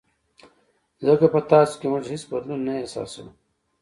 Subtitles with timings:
[1.05, 3.31] ځکه په تاسو کې موږ هېڅ بدلون نه احساسوو.